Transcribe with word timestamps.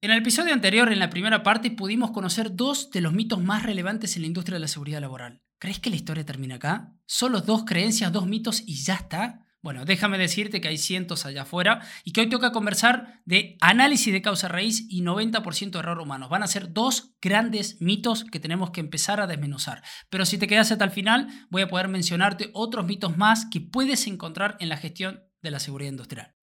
En 0.00 0.12
el 0.12 0.18
episodio 0.18 0.54
anterior, 0.54 0.92
en 0.92 1.00
la 1.00 1.10
primera 1.10 1.42
parte, 1.42 1.72
pudimos 1.72 2.12
conocer 2.12 2.54
dos 2.54 2.92
de 2.92 3.00
los 3.00 3.12
mitos 3.12 3.42
más 3.42 3.64
relevantes 3.64 4.14
en 4.14 4.22
la 4.22 4.28
industria 4.28 4.54
de 4.54 4.60
la 4.60 4.68
seguridad 4.68 5.00
laboral. 5.00 5.42
¿Crees 5.58 5.80
que 5.80 5.90
la 5.90 5.96
historia 5.96 6.24
termina 6.24 6.54
acá? 6.54 6.94
¿Solo 7.04 7.40
dos 7.40 7.64
creencias, 7.64 8.12
dos 8.12 8.28
mitos 8.28 8.62
y 8.64 8.76
ya 8.76 8.94
está? 8.94 9.44
Bueno, 9.60 9.84
déjame 9.84 10.16
decirte 10.16 10.60
que 10.60 10.68
hay 10.68 10.78
cientos 10.78 11.26
allá 11.26 11.42
afuera 11.42 11.82
y 12.04 12.12
que 12.12 12.20
hoy 12.20 12.28
toca 12.28 12.52
conversar 12.52 13.20
de 13.24 13.56
análisis 13.60 14.12
de 14.12 14.22
causa 14.22 14.46
raíz 14.46 14.86
y 14.88 15.02
90% 15.02 15.72
de 15.72 15.78
error 15.80 15.98
humano. 15.98 16.28
Van 16.28 16.44
a 16.44 16.46
ser 16.46 16.72
dos 16.72 17.16
grandes 17.20 17.82
mitos 17.82 18.22
que 18.22 18.38
tenemos 18.38 18.70
que 18.70 18.78
empezar 18.78 19.20
a 19.20 19.26
desmenuzar. 19.26 19.82
Pero 20.10 20.24
si 20.26 20.38
te 20.38 20.46
quedas 20.46 20.70
hasta 20.70 20.84
el 20.84 20.92
final, 20.92 21.26
voy 21.50 21.62
a 21.62 21.68
poder 21.68 21.88
mencionarte 21.88 22.50
otros 22.52 22.86
mitos 22.86 23.16
más 23.16 23.46
que 23.50 23.60
puedes 23.60 24.06
encontrar 24.06 24.56
en 24.60 24.68
la 24.68 24.76
gestión 24.76 25.24
de 25.42 25.50
la 25.50 25.58
seguridad 25.58 25.90
industrial. 25.90 26.36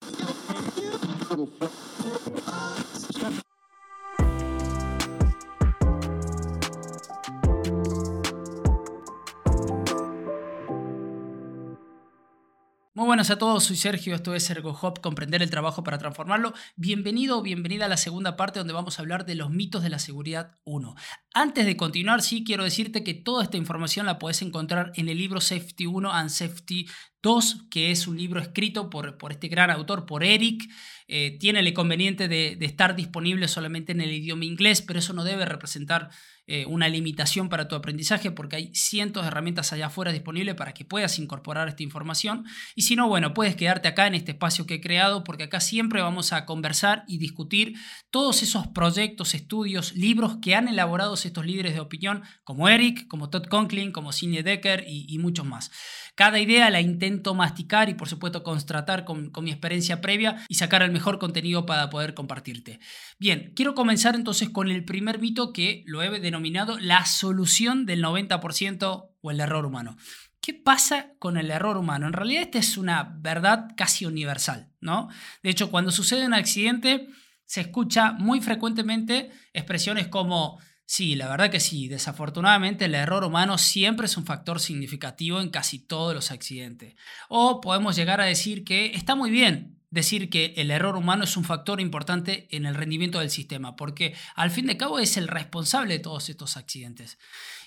Buenas 13.06 13.30
a 13.30 13.38
todos, 13.38 13.62
soy 13.62 13.76
Sergio, 13.76 14.16
esto 14.16 14.34
es 14.34 14.50
ErgoHop, 14.50 14.98
comprender 14.98 15.40
el 15.40 15.48
trabajo 15.48 15.84
para 15.84 15.96
transformarlo. 15.96 16.52
Bienvenido 16.74 17.38
o 17.38 17.42
bienvenida 17.42 17.84
a 17.84 17.88
la 17.88 17.98
segunda 17.98 18.36
parte 18.36 18.58
donde 18.58 18.72
vamos 18.72 18.98
a 18.98 19.02
hablar 19.02 19.24
de 19.24 19.36
los 19.36 19.48
mitos 19.48 19.84
de 19.84 19.90
la 19.90 20.00
seguridad 20.00 20.56
1. 20.64 20.96
Antes 21.32 21.66
de 21.66 21.76
continuar, 21.76 22.20
sí 22.20 22.42
quiero 22.42 22.64
decirte 22.64 23.04
que 23.04 23.14
toda 23.14 23.44
esta 23.44 23.58
información 23.58 24.06
la 24.06 24.18
puedes 24.18 24.42
encontrar 24.42 24.90
en 24.96 25.08
el 25.08 25.18
libro 25.18 25.40
Safety 25.40 25.86
1 25.86 26.10
and 26.10 26.30
Safety 26.30 26.88
2, 27.26 27.66
que 27.70 27.90
es 27.90 28.06
un 28.06 28.16
libro 28.16 28.40
escrito 28.40 28.88
por, 28.88 29.18
por 29.18 29.32
este 29.32 29.48
gran 29.48 29.68
autor, 29.72 30.06
por 30.06 30.22
Eric. 30.22 30.62
Eh, 31.08 31.36
tiene 31.38 31.60
el 31.60 31.68
inconveniente 31.68 32.26
de, 32.26 32.56
estar 32.60 32.96
disponible 32.96 33.46
solamente 33.46 33.92
en 33.92 34.00
el 34.00 34.12
idioma 34.12 34.44
inglés, 34.44 34.82
pero 34.82 34.98
eso 34.98 35.12
no 35.12 35.22
debe 35.22 35.44
representar 35.44 36.10
eh, 36.48 36.64
una 36.66 36.88
limitación 36.88 37.48
para 37.48 37.66
tu 37.66 37.74
aprendizaje 37.74 38.30
porque 38.30 38.56
hay 38.56 38.74
cientos 38.74 39.22
de 39.22 39.28
herramientas 39.28 39.72
allá 39.72 39.86
afuera 39.86 40.12
disponibles 40.12 40.54
para 40.54 40.74
que 40.74 40.84
puedas 40.84 41.18
incorporar 41.18 41.68
esta 41.68 41.82
información. 41.84 42.44
Y 42.74 42.82
si 42.82 42.96
no, 42.96 43.08
bueno, 43.08 43.34
puedes 43.34 43.56
quedarte 43.56 43.88
acá 43.88 44.06
en 44.06 44.14
este 44.14 44.32
espacio 44.32 44.66
que 44.66 44.74
he 44.74 44.80
creado 44.80 45.22
porque 45.22 45.44
acá 45.44 45.60
siempre 45.60 46.02
vamos 46.02 46.32
a 46.32 46.44
conversar 46.44 47.04
y 47.06 47.18
discutir 47.18 47.74
todos 48.10 48.42
esos 48.42 48.66
proyectos, 48.68 49.34
estudios, 49.34 49.94
libros 49.94 50.38
que 50.42 50.54
han 50.54 50.68
elaborado 50.68 51.14
estos 51.14 51.46
líderes 51.46 51.74
de 51.74 51.80
opinión 51.80 52.22
como 52.42 52.68
Eric, 52.68 53.06
como 53.08 53.30
Todd 53.30 53.46
Conklin, 53.46 53.92
como 53.92 54.12
Sidney 54.12 54.42
Decker 54.42 54.84
y, 54.86 55.18
muchos 55.18 55.46
más. 55.46 55.70
Cada 56.16 56.40
idea 56.40 56.70
la 56.70 56.80
intento 56.80 57.34
masticar 57.34 57.90
y 57.90 57.94
por 57.94 58.08
supuesto 58.08 58.42
constatar 58.42 59.04
con, 59.04 59.30
con 59.30 59.44
mi 59.44 59.50
experiencia 59.50 60.00
previa 60.00 60.44
y 60.48 60.54
sacar 60.54 60.82
el 60.82 60.90
mejor 60.90 61.18
contenido 61.18 61.66
para 61.66 61.90
poder 61.90 62.14
compartirte. 62.14 62.80
Bien, 63.18 63.52
quiero 63.54 63.74
comenzar 63.74 64.14
entonces 64.14 64.48
con 64.48 64.70
el 64.70 64.84
primer 64.84 65.20
mito 65.20 65.52
que 65.52 65.84
lo 65.86 66.02
he 66.02 66.18
denominado 66.18 66.78
la 66.78 67.04
solución 67.04 67.84
del 67.84 68.02
90% 68.02 69.10
o 69.20 69.30
el 69.30 69.40
error 69.40 69.66
humano. 69.66 69.96
¿Qué 70.40 70.54
pasa 70.54 71.12
con 71.18 71.36
el 71.36 71.50
error 71.50 71.76
humano? 71.76 72.06
En 72.06 72.14
realidad 72.14 72.44
esta 72.44 72.60
es 72.60 72.78
una 72.78 73.16
verdad 73.18 73.68
casi 73.76 74.06
universal, 74.06 74.70
¿no? 74.80 75.08
De 75.42 75.50
hecho, 75.50 75.70
cuando 75.70 75.90
sucede 75.90 76.24
un 76.24 76.34
accidente 76.34 77.08
se 77.44 77.60
escucha 77.60 78.12
muy 78.12 78.40
frecuentemente 78.40 79.30
expresiones 79.52 80.08
como 80.08 80.60
Sí, 80.86 81.16
la 81.16 81.28
verdad 81.28 81.50
que 81.50 81.60
sí. 81.60 81.88
Desafortunadamente 81.88 82.84
el 82.84 82.94
error 82.94 83.24
humano 83.24 83.58
siempre 83.58 84.06
es 84.06 84.16
un 84.16 84.24
factor 84.24 84.60
significativo 84.60 85.40
en 85.40 85.50
casi 85.50 85.80
todos 85.80 86.14
los 86.14 86.30
accidentes. 86.30 86.94
O 87.28 87.60
podemos 87.60 87.96
llegar 87.96 88.20
a 88.20 88.24
decir 88.24 88.64
que 88.64 88.92
está 88.94 89.16
muy 89.16 89.30
bien, 89.30 89.80
decir 89.90 90.30
que 90.30 90.54
el 90.56 90.70
error 90.70 90.96
humano 90.96 91.24
es 91.24 91.36
un 91.36 91.44
factor 91.44 91.80
importante 91.80 92.46
en 92.56 92.66
el 92.66 92.76
rendimiento 92.76 93.18
del 93.18 93.30
sistema, 93.30 93.74
porque 93.74 94.14
al 94.36 94.52
fin 94.52 94.66
de 94.66 94.76
cabo 94.76 95.00
es 95.00 95.16
el 95.16 95.26
responsable 95.26 95.94
de 95.94 96.00
todos 96.00 96.28
estos 96.28 96.56
accidentes. 96.56 97.18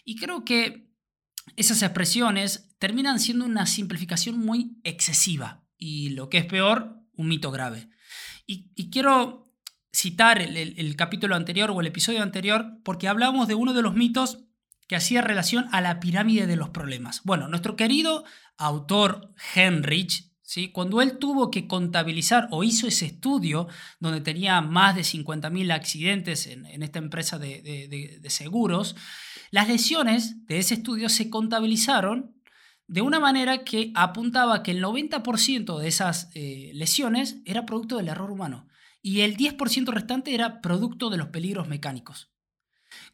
Y 0.06 0.16
creo 0.16 0.46
que 0.46 0.90
esas 1.58 1.82
expresiones 1.82 2.70
terminan 2.80 3.20
siendo 3.20 3.46
una 3.46 3.66
simplificación 3.66 4.40
muy 4.40 4.78
excesiva 4.84 5.64
y 5.78 6.10
lo 6.10 6.30
que 6.30 6.38
es 6.38 6.46
peor, 6.46 7.02
un 7.14 7.28
mito 7.28 7.52
grave. 7.52 7.90
Y, 8.46 8.90
quiero 8.90 9.49
citar 9.92 10.42
el, 10.42 10.96
capítulo 10.96 11.36
anterior 11.36 11.72
o 11.72 11.82
el 11.82 11.88
episodio 11.88 12.22
anterior 12.22 12.78
porque 12.84 13.08
hablamos 13.08 13.48
de 13.48 13.56
uno 13.56 13.74
de 13.74 13.82
los 13.82 13.96
mitos 13.96 14.40
que 14.88 14.96
hacía 14.96 15.22
relación 15.22 15.68
a 15.72 15.82
la 15.82 16.00
pirámide 16.00 16.48
de 16.48 16.56
los 16.56 16.70
problemas. 16.70 17.22
Bueno, 17.24 17.48
nuestro 17.48 17.76
querido 17.76 18.24
autor 18.58 19.34
Henrich 19.56 20.30
cuando 20.74 21.02
él 21.02 21.20
tuvo 21.20 21.52
que 21.52 21.68
contabilizar 21.68 22.48
o 22.52 22.64
hizo 22.64 22.88
ese 22.88 23.06
estudio 23.06 23.68
donde 24.00 24.22
tenía 24.22 24.62
más 24.62 24.96
de 24.96 25.02
50.000 25.02 25.72
accidentes 25.72 26.48
en, 26.48 26.66
esta 26.82 26.98
empresa 26.98 27.38
de, 27.38 28.20
seguros, 28.30 28.96
las 29.52 29.68
lesiones 29.68 30.46
de 30.48 30.58
ese 30.58 30.76
estudio 30.76 31.10
se 31.10 31.30
contabilizaron 31.30 32.36
de 32.88 33.02
una 33.02 33.20
manera 33.20 33.64
que 33.64 33.92
apuntaba 33.94 34.64
que 34.64 34.72
el 34.72 34.84
90% 34.84 35.78
de 35.78 35.88
esas 35.88 36.32
eh, 36.34 36.72
lesiones 36.74 37.38
era 37.46 37.68
producto 37.68 37.98
del 37.98 38.08
error 38.08 38.32
humano 38.32 38.69
y 39.02 39.22
el 39.22 39.38
10% 39.38 39.88
restante 39.88 40.34
era 40.34 40.62
producto 40.62 41.10
de 41.10 41.18
los 41.18 41.28
peligros 41.28 41.68
mecánicos. 41.68 42.30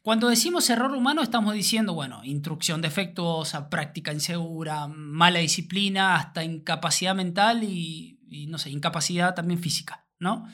Cuando 0.02 0.28
decimos 0.28 0.70
error 0.70 0.92
humano 0.92 1.22
estamos 1.22 1.52
diciendo, 1.52 1.92
bueno, 1.92 2.24
instrucción 2.24 2.80
defectuosa, 2.80 3.68
práctica 3.68 4.12
insegura, 4.12 4.86
mala 4.88 5.40
disciplina, 5.40 6.16
hasta 6.16 6.44
incapacidad 6.44 7.14
mental 7.14 7.62
y, 7.62 8.46
no 8.48 8.58
sé, 8.58 8.70
incapacidad 8.70 9.34
también 9.34 9.60
física, 9.60 10.06
¿no? 10.18 10.46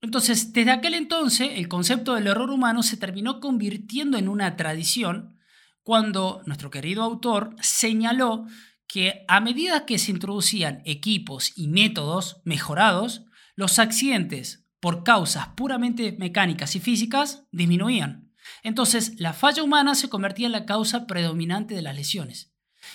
Entonces, 0.00 0.52
desde 0.52 0.70
aquel 0.70 0.94
entonces, 0.94 1.50
el 1.54 1.68
concepto 1.68 2.14
del 2.14 2.26
error 2.26 2.50
humano 2.50 2.82
se 2.82 2.96
terminó 2.96 3.38
convirtiendo 3.38 4.18
en 4.18 4.28
una 4.28 4.56
tradición 4.56 5.38
cuando 5.82 6.42
nuestro 6.46 6.70
querido 6.70 7.02
autor 7.02 7.54
señaló 7.60 8.46
que 8.86 9.24
a 9.28 9.40
medida 9.40 9.86
que 9.86 9.98
se 9.98 10.10
introducían 10.10 10.82
equipos 10.84 11.52
y 11.54 11.68
métodos 11.68 12.40
mejorados, 12.44 13.26
los 13.60 13.78
accidentes 13.78 14.64
por 14.80 15.04
causas 15.04 15.48
puramente 15.48 16.12
mecánicas 16.18 16.74
y 16.74 16.80
físicas 16.80 17.44
disminuían. 17.52 18.32
Entonces, 18.62 19.20
la 19.20 19.34
falla 19.34 19.62
humana 19.62 19.94
se 19.94 20.08
convertía 20.08 20.46
en 20.46 20.52
la 20.52 20.64
causa 20.64 21.06
predominante 21.06 21.74
de 21.74 21.82
las 21.82 21.94
lesiones. 21.94 22.54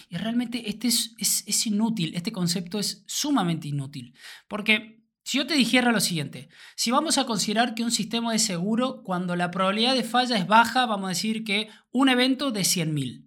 Y 0.10 0.18
realmente 0.18 0.68
este 0.68 0.88
es, 0.88 1.68
inútil, 1.68 2.16
este 2.16 2.32
concepto 2.32 2.80
es 2.80 3.04
sumamente 3.06 3.68
inútil. 3.68 4.16
Porque 4.48 5.04
si 5.24 5.38
yo 5.38 5.46
te 5.46 5.54
dijera 5.54 5.92
lo 5.92 6.00
siguiente, 6.00 6.50
si 6.76 6.90
vamos 6.90 7.20
a 7.20 7.26
considerar 7.26 7.76
que 7.76 7.84
un 7.84 7.92
sistema 7.92 8.34
es 8.34 8.42
seguro, 8.42 9.04
cuando 9.04 9.36
la 9.36 9.52
probabilidad 9.52 9.94
de 9.94 10.04
falla 10.04 10.36
es 10.36 10.48
baja, 10.48 10.88
vamos 10.88 11.06
a 11.06 11.10
decir 11.10 11.44
que 11.44 11.70
un 11.92 12.10
evento 12.10 12.50
de 12.50 12.62
100.000. 12.62 13.25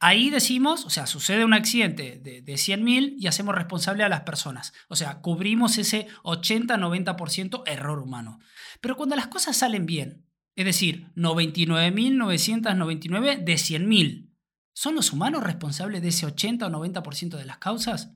Ahí 0.00 0.30
decimos, 0.30 0.84
o 0.84 0.90
sea, 0.90 1.06
sucede 1.06 1.44
un 1.44 1.54
accidente 1.54 2.20
de, 2.22 2.42
de 2.42 2.54
100.000 2.54 3.14
y 3.18 3.26
hacemos 3.26 3.54
responsable 3.54 4.04
a 4.04 4.08
las 4.08 4.22
personas. 4.22 4.72
O 4.88 4.96
sea, 4.96 5.20
cubrimos 5.20 5.78
ese 5.78 6.08
80-90% 6.22 7.62
error 7.66 8.00
humano. 8.00 8.40
Pero 8.80 8.96
cuando 8.96 9.16
las 9.16 9.28
cosas 9.28 9.56
salen 9.56 9.86
bien, 9.86 10.26
es 10.56 10.64
decir, 10.64 11.10
99.999 11.16 13.44
de 13.44 13.54
100.000. 13.54 14.30
¿Son 14.72 14.94
los 14.94 15.12
humanos 15.12 15.44
responsables 15.44 16.00
de 16.02 16.08
ese 16.08 16.26
80 16.26 16.66
o 16.66 16.70
90% 16.70 17.36
de 17.36 17.44
las 17.44 17.58
causas? 17.58 18.12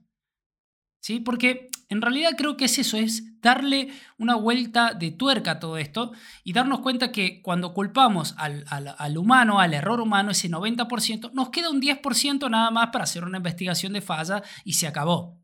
¿Sí? 1.01 1.21
Porque 1.21 1.69
en 1.89 2.03
realidad 2.03 2.33
creo 2.37 2.57
que 2.57 2.67
es 2.67 2.79
eso, 2.79 2.97
es 2.97 3.41
darle 3.41 3.89
una 4.19 4.35
vuelta 4.35 4.95
de 4.95 5.11
tuerca 5.11 5.53
a 5.53 5.59
todo 5.61 5.79
esto 5.79 6.13
y 6.45 6.53
darnos 6.53 6.81
cuenta 6.81 7.13
que 7.13 7.41
cuando 7.41 7.73
culpamos 7.73 8.35
al, 8.37 8.65
al 8.69 9.17
humano, 9.17 9.61
al 9.61 9.75
error 9.75 10.01
humano, 10.01 10.33
ese 10.33 10.51
90%, 10.51 11.33
nos 11.33 11.51
queda 11.51 11.71
un 11.71 11.81
10% 11.81 12.51
nada 12.51 12.71
más 12.71 12.89
para 12.89 13.05
hacer 13.05 13.25
una 13.25 13.39
investigación 13.39 13.93
de 13.93 14.01
falla 14.01 14.43
y 14.65 14.75
se 14.75 14.87
acabó. 14.87 15.39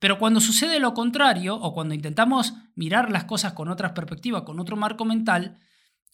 Pero 0.00 0.18
cuando 0.18 0.40
sucede 0.40 0.80
lo 0.80 0.94
contrario, 0.94 1.56
o 1.56 1.74
cuando 1.74 1.94
intentamos 1.94 2.54
mirar 2.74 3.10
las 3.10 3.24
cosas 3.24 3.52
con 3.52 3.68
otra 3.68 3.92
perspectiva, 3.92 4.46
con 4.46 4.58
otro 4.58 4.74
marco 4.76 5.04
mental, 5.04 5.58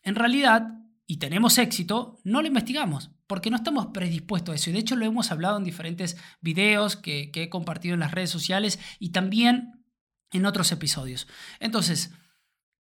en 0.02 0.16
realidad, 0.16 0.74
y 1.06 1.18
tenemos 1.18 1.56
éxito, 1.58 2.18
no 2.24 2.42
lo 2.42 2.48
investigamos, 2.48 3.12
porque 3.26 3.50
no 3.50 3.56
estamos 3.56 3.86
predispuestos 3.86 4.52
a 4.52 4.56
eso. 4.56 4.70
Y 4.70 4.72
de 4.72 4.78
hecho 4.80 4.96
lo 4.96 5.04
hemos 5.04 5.30
hablado 5.30 5.56
en 5.56 5.64
diferentes 5.64 6.16
videos 6.40 6.96
que, 6.96 7.30
he 7.34 7.48
compartido 7.48 7.94
en 7.94 8.00
las 8.00 8.12
redes 8.12 8.30
sociales 8.30 8.78
y 8.98 9.10
también 9.10 9.84
en 10.32 10.46
otros 10.46 10.72
episodios. 10.72 11.26
Entonces, 11.60 12.12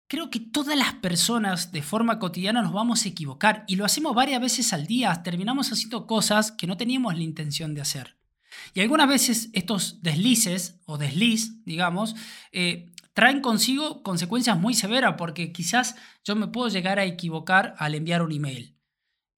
creo 0.09 0.31
que 0.31 0.41
todas 0.41 0.77
las 0.77 0.95
personas 0.95 1.73
de 1.73 1.83
forma 1.83 2.19
cotidiana 2.19 2.63
nos 2.63 2.73
vamos 2.73 3.05
a 3.05 3.09
equivocar 3.09 3.65
y 3.67 3.77
lo 3.77 3.85
hacemos 3.85 4.15
varias 4.15 4.41
veces 4.41 4.73
al 4.73 4.87
día, 4.87 5.23
terminamos 5.23 5.73
haciendo 5.73 6.07
cosas 6.07 6.53
que 6.53 6.67
no 6.67 6.77
teníamos 6.77 7.17
la 7.17 7.23
intención 7.23 7.75
de 7.75 7.81
hacer. 7.81 8.17
Y 8.75 8.81
algunas 8.81 9.09
veces 9.09 9.49
estos 9.55 10.03
deslices 10.03 10.81
o 10.85 10.99
desliz, 10.99 11.65
digamos, 11.65 12.15
eh, 12.53 12.93
traen 13.15 13.41
consigo 13.41 14.03
consecuencias 14.03 14.59
muy 14.59 14.75
severas 14.75 15.15
porque 15.17 15.53
quizás 15.53 15.97
yo 16.25 16.37
me 16.37 16.49
puedo 16.49 16.69
llegar 16.69 16.99
a 16.99 17.05
equivocar 17.05 17.75
al 17.79 17.95
enviar 17.95 18.23
un 18.23 18.33
email. 18.33 18.77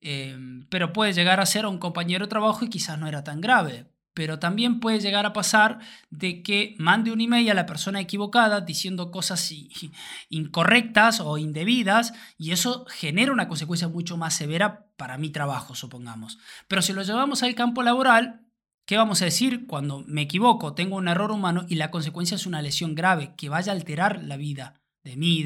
Em, 0.06 0.66
pero 0.68 0.92
puede 0.92 1.14
llegar 1.14 1.40
a 1.40 1.46
ser 1.46 1.64
un 1.64 1.78
compañero 1.78 2.26
de 2.26 2.28
trabajo 2.28 2.62
y 2.62 2.68
quizás 2.68 2.98
no 2.98 3.08
era 3.08 3.24
tan 3.24 3.40
grave. 3.40 3.86
pero 4.16 4.38
también 4.38 4.78
puede 4.78 5.00
llegar 5.00 5.26
a 5.26 5.32
pasar 5.32 5.80
de 6.08 6.44
que 6.44 6.76
mande 6.78 7.10
un 7.10 7.20
email 7.20 7.50
a 7.50 7.54
la 7.54 7.66
persona 7.66 7.98
equivocada 7.98 8.60
diciendo 8.60 9.10
cosas 9.10 9.52
incorrectas 10.28 11.18
o 11.18 11.36
indebidas 11.36 12.12
y 12.38 12.52
eso 12.52 12.86
genera 12.88 13.32
una 13.32 13.48
consecuencia 13.48 13.88
mucho 13.88 14.16
más 14.16 14.36
severa 14.36 14.86
para 14.96 15.18
mi 15.18 15.30
trabajo, 15.30 15.74
supongamos. 15.74 16.38
Pero 16.68 16.80
si 16.80 16.92
lo 16.92 17.02
llevamos 17.02 17.42
al 17.42 17.56
campo 17.56 17.82
laboral, 17.82 18.46
¿qué 18.86 18.96
vamos 18.96 19.20
a 19.20 19.24
decir 19.24 19.66
cuando 19.66 20.04
me 20.06 20.22
equivoco, 20.22 20.74
tengo 20.74 20.94
un 20.94 21.08
error 21.08 21.32
humano 21.32 21.66
y 21.68 21.74
la 21.74 21.90
consecuencia 21.90 22.36
es 22.36 22.46
una 22.46 22.62
lesión 22.62 22.94
grave 22.94 23.34
que 23.36 23.48
vaya 23.48 23.72
a 23.72 23.74
alterar 23.74 24.22
la 24.22 24.36
vida 24.36 24.80
de 25.02 25.16
mí 25.16 25.44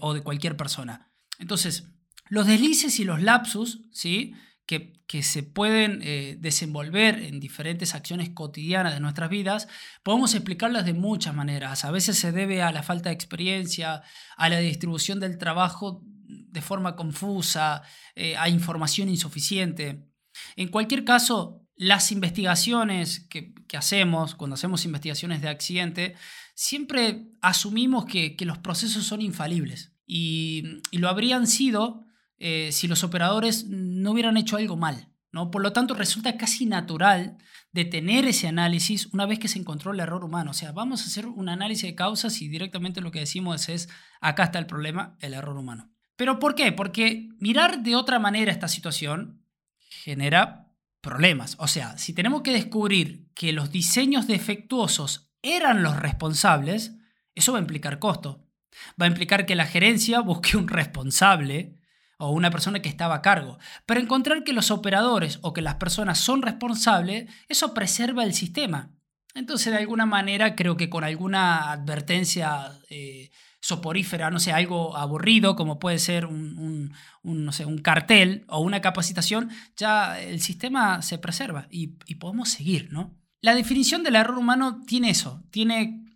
o 0.00 0.14
de 0.14 0.22
cualquier 0.22 0.56
persona? 0.56 1.12
Entonces, 1.38 1.86
los 2.28 2.46
deslices 2.46 2.98
y 3.00 3.04
los 3.04 3.22
lapsus, 3.22 3.82
¿sí? 3.92 4.34
que, 4.68 5.22
se 5.22 5.42
pueden 5.42 6.00
eh, 6.02 6.36
desenvolver 6.38 7.18
en 7.18 7.40
diferentes 7.40 7.94
acciones 7.94 8.28
cotidianas 8.28 8.92
de 8.92 9.00
nuestras 9.00 9.30
vidas, 9.30 9.66
podemos 10.02 10.34
explicarlas 10.34 10.84
de 10.84 10.92
muchas 10.92 11.34
maneras. 11.34 11.86
A 11.86 11.90
veces 11.90 12.18
se 12.18 12.30
debe 12.30 12.60
a 12.60 12.70
la 12.70 12.82
falta 12.82 13.08
de 13.08 13.14
experiencia, 13.14 14.02
a 14.36 14.48
la 14.50 14.58
distribución 14.58 15.18
del 15.18 15.38
trabajo 15.38 16.02
de 16.04 16.60
forma 16.60 16.94
confusa, 16.94 17.82
eh, 18.14 18.36
a 18.36 18.50
información 18.50 19.08
insuficiente. 19.08 20.04
En 20.56 20.68
cualquier 20.68 21.04
caso, 21.04 21.62
las 21.74 22.12
investigaciones 22.12 23.26
que, 23.30 23.54
hacemos, 23.74 24.34
cuando 24.34 24.54
hacemos 24.54 24.84
investigaciones 24.84 25.40
de 25.40 25.48
accidente, 25.48 26.14
siempre 26.54 27.28
asumimos 27.40 28.04
que, 28.04 28.36
los 28.40 28.58
procesos 28.58 29.04
son 29.04 29.22
infalibles 29.22 29.94
y, 30.06 30.80
y 30.90 30.98
lo 30.98 31.08
habrían 31.08 31.46
sido 31.46 32.04
eh, 32.38 32.70
si 32.72 32.88
los 32.88 33.04
operadores 33.04 33.66
no 33.68 34.12
hubieran 34.12 34.36
hecho 34.36 34.56
algo 34.56 34.76
mal. 34.76 35.08
¿no? 35.32 35.50
Por 35.50 35.62
lo 35.62 35.72
tanto, 35.72 35.94
resulta 35.94 36.36
casi 36.36 36.66
natural 36.66 37.36
detener 37.72 38.26
ese 38.26 38.48
análisis 38.48 39.06
una 39.12 39.26
vez 39.26 39.38
que 39.38 39.48
se 39.48 39.58
encontró 39.58 39.92
el 39.92 40.00
error 40.00 40.24
humano. 40.24 40.52
O 40.52 40.54
sea, 40.54 40.72
vamos 40.72 41.02
a 41.02 41.06
hacer 41.06 41.26
un 41.26 41.48
análisis 41.48 41.84
de 41.84 41.94
causas 41.94 42.40
y 42.40 42.48
directamente 42.48 43.00
lo 43.00 43.10
que 43.10 43.20
decimos 43.20 43.68
es, 43.68 43.88
acá 44.20 44.44
está 44.44 44.58
el 44.58 44.66
problema, 44.66 45.16
el 45.20 45.34
error 45.34 45.56
humano. 45.56 45.90
¿Pero 46.16 46.38
por 46.38 46.54
qué? 46.54 46.72
Porque 46.72 47.28
mirar 47.38 47.82
de 47.82 47.94
otra 47.94 48.18
manera 48.18 48.50
esta 48.50 48.68
situación 48.68 49.44
genera 49.78 50.72
problemas. 51.00 51.56
O 51.58 51.68
sea, 51.68 51.96
si 51.98 52.12
tenemos 52.12 52.42
que 52.42 52.52
descubrir 52.52 53.28
que 53.34 53.52
los 53.52 53.70
diseños 53.70 54.26
defectuosos 54.26 55.30
eran 55.42 55.82
los 55.82 55.96
responsables, 55.96 56.94
eso 57.34 57.52
va 57.52 57.58
a 57.58 57.60
implicar 57.60 57.98
costo. 57.98 58.44
Va 59.00 59.06
a 59.06 59.08
implicar 59.08 59.46
que 59.46 59.54
la 59.54 59.66
gerencia 59.66 60.20
busque 60.20 60.56
un 60.56 60.68
responsable 60.68 61.77
o 62.18 62.30
una 62.30 62.50
persona 62.50 62.82
que 62.82 62.88
estaba 62.88 63.16
a 63.16 63.22
cargo. 63.22 63.58
Pero 63.86 64.00
encontrar 64.00 64.44
que 64.44 64.52
los 64.52 64.70
operadores 64.70 65.38
o 65.42 65.52
que 65.52 65.62
las 65.62 65.76
personas 65.76 66.18
son 66.18 66.42
responsables, 66.42 67.30
eso 67.48 67.72
preserva 67.72 68.24
el 68.24 68.34
sistema. 68.34 68.90
Entonces, 69.34 69.72
de 69.72 69.78
alguna 69.78 70.04
manera, 70.04 70.56
creo 70.56 70.76
que 70.76 70.90
con 70.90 71.04
alguna 71.04 71.70
advertencia 71.70 72.72
eh, 72.90 73.30
soporífera, 73.60 74.30
no 74.30 74.40
sé, 74.40 74.52
algo 74.52 74.96
aburrido, 74.96 75.54
como 75.54 75.78
puede 75.78 75.98
ser 75.98 76.26
un, 76.26 76.92
no 77.22 77.52
sé, 77.52 77.64
un 77.64 77.78
cartel 77.78 78.44
o 78.48 78.60
una 78.60 78.80
capacitación, 78.80 79.50
ya 79.76 80.20
el 80.20 80.40
sistema 80.40 81.02
se 81.02 81.18
preserva 81.18 81.68
y, 81.70 81.98
y 82.06 82.16
podemos 82.16 82.48
seguir, 82.48 82.92
¿no? 82.92 83.16
La 83.40 83.54
definición 83.54 84.02
del 84.02 84.16
error 84.16 84.38
humano 84.38 84.82
tiene 84.84 85.10
eso, 85.10 85.44
tiene 85.50 86.07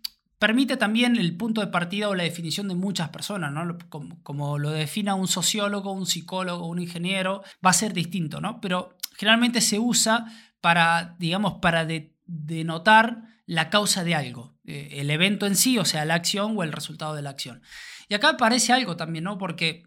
permite 0.43 0.75
también 0.75 1.15
el 1.15 1.37
punto 1.37 1.61
de 1.61 1.67
partida 1.67 2.09
o 2.09 2.15
la 2.15 2.23
definición 2.23 2.67
de 2.67 2.75
muchas 2.75 3.07
personas, 3.11 3.53
¿no? 3.53 3.77
Como, 4.23 4.59
lo 4.59 4.71
defina 4.71 5.15
un 5.15 5.29
sociólogo, 5.29 5.93
un 5.93 6.05
psicólogo, 6.05 6.67
un 6.67 6.79
ingeniero, 6.79 7.43
va 7.65 7.69
a 7.69 7.73
ser 7.73 7.93
distinto, 7.93 8.41
¿no? 8.41 8.59
Pero 8.59 8.97
generalmente 9.15 9.61
se 9.61 9.79
usa 9.79 10.25
para, 10.59 11.15
digamos, 11.17 11.59
para 11.61 11.87
denotar 12.25 13.21
la 13.45 13.69
causa 13.69 14.03
de 14.03 14.15
algo, 14.15 14.57
eh, 14.65 14.89
el 14.99 15.11
evento 15.11 15.45
en 15.45 15.55
sí, 15.55 15.77
o 15.77 15.85
sea, 15.85 16.03
la 16.03 16.15
acción 16.15 16.57
o 16.57 16.63
el 16.63 16.73
resultado 16.73 17.15
de 17.15 17.21
la 17.21 17.29
acción. 17.29 17.61
Y 18.09 18.13
acá 18.13 18.31
aparece 18.31 18.73
algo 18.73 18.97
también, 18.97 19.23
¿no? 19.23 19.37
Porque 19.37 19.83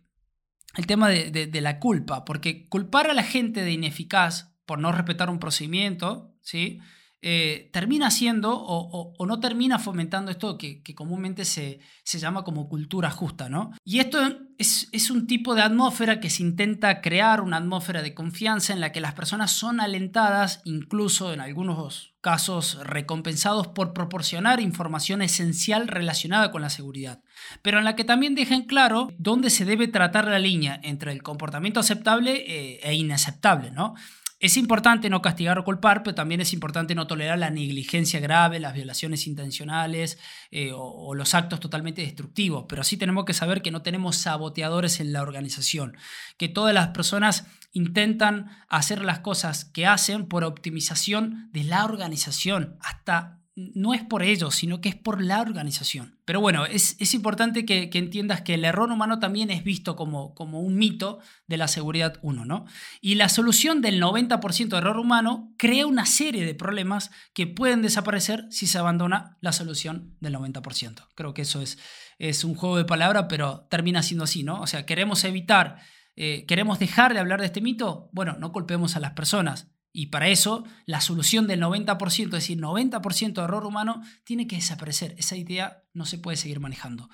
el 0.78 0.86
tema 0.86 1.10
de, 1.10 1.30
de 1.30 1.60
la 1.60 1.78
culpa, 1.78 2.24
porque 2.24 2.66
culpar 2.70 3.10
a 3.10 3.14
la 3.14 3.24
gente 3.24 3.62
de 3.62 3.72
ineficaz 3.72 4.54
por 4.64 4.78
no 4.78 4.90
respetar 4.90 5.28
un 5.28 5.38
procedimiento, 5.38 6.34
¿sí? 6.40 6.80
Eh, 7.22 7.70
termina 7.72 8.10
siendo 8.10 8.54
o, 8.54 9.26
no 9.26 9.40
termina 9.40 9.78
fomentando 9.78 10.30
esto 10.30 10.58
que, 10.58 10.82
comúnmente 10.94 11.44
se, 11.44 11.80
llama 12.04 12.44
como 12.44 12.68
cultura 12.68 13.10
justa, 13.10 13.48
¿no? 13.48 13.72
Y 13.84 14.00
esto 14.00 14.18
es, 14.58 15.10
un 15.10 15.26
tipo 15.26 15.54
de 15.54 15.62
atmósfera 15.62 16.20
que 16.20 16.30
se 16.30 16.42
intenta 16.42 17.00
crear, 17.00 17.40
una 17.40 17.56
atmósfera 17.56 18.02
de 18.02 18.14
confianza 18.14 18.74
en 18.74 18.80
la 18.80 18.92
que 18.92 19.00
las 19.00 19.14
personas 19.14 19.50
son 19.50 19.80
alentadas, 19.80 20.60
incluso 20.64 21.32
en 21.32 21.40
algunos 21.40 22.14
casos 22.20 22.78
recompensados 22.84 23.68
por 23.68 23.92
proporcionar 23.92 24.60
información 24.60 25.22
esencial 25.22 25.88
relacionada 25.88 26.50
con 26.50 26.60
la 26.60 26.70
seguridad, 26.70 27.22
pero 27.62 27.78
en 27.78 27.84
la 27.84 27.96
que 27.96 28.04
también 28.04 28.34
dejan 28.34 28.64
claro 28.64 29.08
dónde 29.18 29.50
se 29.50 29.64
debe 29.64 29.88
tratar 29.88 30.26
la 30.26 30.38
línea 30.38 30.78
entre 30.82 31.12
el 31.12 31.22
comportamiento 31.22 31.80
aceptable 31.80 32.44
eh, 32.46 32.80
e 32.82 32.94
inaceptable, 32.94 33.70
¿no? 33.70 33.94
Es 34.38 34.58
importante 34.58 35.08
no 35.08 35.22
castigar 35.22 35.58
o 35.58 35.64
culpar, 35.64 36.02
pero 36.02 36.14
también 36.14 36.42
es 36.42 36.52
importante 36.52 36.94
no 36.94 37.06
tolerar 37.06 37.38
la 37.38 37.48
negligencia 37.48 38.20
grave, 38.20 38.60
las 38.60 38.74
violaciones 38.74 39.26
intencionales 39.26 40.18
eh, 40.50 40.72
o, 40.74 41.14
los 41.14 41.34
actos 41.34 41.58
totalmente 41.58 42.02
destructivos. 42.02 42.66
Pero 42.68 42.84
sí 42.84 42.98
tenemos 42.98 43.24
que 43.24 43.32
saber 43.32 43.62
que 43.62 43.70
no 43.70 43.80
tenemos 43.80 44.16
saboteadores 44.16 45.00
en 45.00 45.14
la 45.14 45.22
organización, 45.22 45.96
que 46.36 46.50
todas 46.50 46.74
las 46.74 46.88
personas 46.88 47.46
intentan 47.72 48.50
hacer 48.68 49.02
las 49.02 49.20
cosas 49.20 49.64
que 49.64 49.86
hacen 49.86 50.26
por 50.26 50.44
optimización 50.44 51.48
de 51.52 51.64
la 51.64 51.86
organización, 51.86 52.76
hasta 52.80 53.35
no 53.56 53.94
es 53.94 54.04
por 54.04 54.22
ellos, 54.22 54.54
sino 54.54 54.82
que 54.82 54.90
es 54.90 54.94
por 54.94 55.22
la 55.22 55.40
organización. 55.40 56.18
Pero 56.26 56.42
bueno, 56.42 56.66
es, 56.66 57.14
importante 57.14 57.64
que, 57.64 57.88
entiendas 57.94 58.42
que 58.42 58.52
el 58.52 58.66
error 58.66 58.92
humano 58.92 59.18
también 59.18 59.50
es 59.50 59.64
visto 59.64 59.96
como, 59.96 60.34
como 60.34 60.60
un 60.60 60.76
mito 60.76 61.20
de 61.46 61.56
la 61.56 61.66
seguridad 61.66 62.18
1, 62.20 62.44
¿no? 62.44 62.66
Y 63.00 63.14
la 63.14 63.30
solución 63.30 63.80
del 63.80 64.00
90% 64.00 64.68
de 64.68 64.76
error 64.76 64.98
humano 64.98 65.54
crea 65.56 65.86
una 65.86 66.04
serie 66.04 66.44
de 66.44 66.54
problemas 66.54 67.10
que 67.32 67.46
pueden 67.46 67.80
desaparecer 67.80 68.46
si 68.50 68.66
se 68.66 68.76
abandona 68.76 69.38
la 69.40 69.52
solución 69.52 70.14
del 70.20 70.34
90%. 70.34 71.06
Creo 71.14 71.32
que 71.32 71.42
eso 71.42 71.62
es, 71.62 71.78
es 72.18 72.44
un 72.44 72.54
juego 72.54 72.76
de 72.76 72.84
palabras, 72.84 73.24
pero 73.26 73.66
termina 73.70 74.02
siendo 74.02 74.24
así, 74.24 74.42
¿no? 74.42 74.60
O 74.60 74.66
sea, 74.66 74.84
queremos 74.84 75.24
evitar, 75.24 75.78
eh, 76.14 76.44
queremos 76.46 76.78
dejar 76.78 77.14
de 77.14 77.20
hablar 77.20 77.40
de 77.40 77.46
este 77.46 77.62
mito, 77.62 78.10
bueno, 78.12 78.36
no 78.38 78.52
culpemos 78.52 78.96
a 78.96 79.00
las 79.00 79.12
personas 79.12 79.68
y 79.96 80.08
para 80.08 80.28
eso, 80.28 80.64
la 80.84 81.00
solución 81.00 81.46
del 81.46 81.62
90%, 81.62 82.24
es 82.24 82.30
decir, 82.30 82.58
90% 82.58 83.32
de 83.32 83.42
error 83.42 83.64
humano, 83.64 84.02
tiene 84.24 84.46
que 84.46 84.56
desaparecer. 84.56 85.14
Esa 85.16 85.36
idea 85.36 85.84
no 85.94 86.04
se 86.04 86.18
puede 86.18 86.36
seguir 86.36 86.60
manejando. 86.60 87.08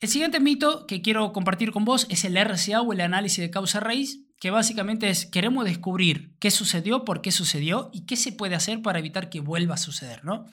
El 0.00 0.08
siguiente 0.08 0.40
mito 0.40 0.88
que 0.88 1.02
quiero 1.02 1.32
compartir 1.32 1.70
con 1.70 1.84
vos 1.84 2.08
es 2.10 2.24
el 2.24 2.36
RCA 2.36 2.80
o 2.80 2.92
el 2.92 3.00
análisis 3.00 3.38
de 3.38 3.52
causa 3.52 3.78
raíz, 3.78 4.26
que 4.40 4.50
básicamente 4.50 5.08
es 5.08 5.24
queremos 5.24 5.64
descubrir 5.64 6.34
qué 6.40 6.50
sucedió, 6.50 7.04
por 7.04 7.22
qué 7.22 7.30
sucedió 7.30 7.90
y 7.92 8.06
qué 8.06 8.16
se 8.16 8.32
puede 8.32 8.56
hacer 8.56 8.82
para 8.82 8.98
evitar 8.98 9.30
que 9.30 9.38
vuelva 9.38 9.74
a 9.74 9.78
suceder, 9.78 10.24
¿no? 10.24 10.46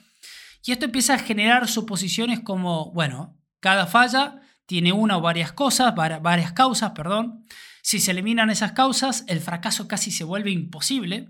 Y 0.64 0.70
esto 0.70 0.84
empieza 0.84 1.14
a 1.14 1.18
generar 1.18 1.66
suposiciones 1.66 2.38
como, 2.38 2.92
bueno, 2.92 3.36
cada 3.58 3.88
falla 3.88 4.40
tiene 4.66 4.92
una 4.92 5.16
o 5.16 5.20
varias 5.20 5.50
cosas, 5.50 5.92
varias 5.96 6.52
causas, 6.52 6.92
perdón. 6.92 7.44
Si 7.82 7.98
se 7.98 8.12
eliminan 8.12 8.48
esas 8.48 8.72
causas, 8.72 9.24
el 9.26 9.40
fracaso 9.40 9.88
casi 9.88 10.10
se 10.10 10.24
vuelve 10.24 10.50
imposible 10.50 11.28